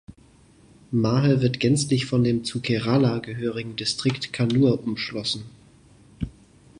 Mahe 0.89 1.43
wird 1.43 1.59
gänzlich 1.59 2.07
von 2.07 2.23
dem 2.23 2.43
zu 2.43 2.59
Kerala 2.59 3.19
gehörigen 3.19 3.75
Distrikt 3.75 4.33
Kannur 4.33 4.83
umschlossen. 4.83 5.43